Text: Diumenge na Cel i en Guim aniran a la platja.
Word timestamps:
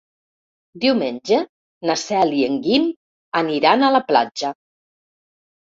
Diumenge 0.85 1.37
na 1.91 1.97
Cel 2.05 2.33
i 2.39 2.41
en 2.49 2.59
Guim 2.65 2.89
aniran 3.45 3.87
a 3.91 3.95
la 3.99 4.05
platja. 4.13 4.55